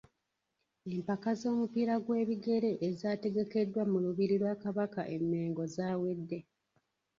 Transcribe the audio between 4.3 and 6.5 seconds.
lwa Kabaka e Mengo zaawedde.